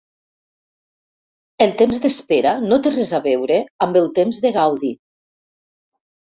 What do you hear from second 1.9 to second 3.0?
d'espera no té